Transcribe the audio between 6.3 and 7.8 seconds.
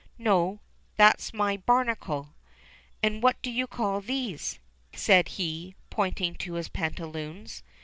to his pantaloons.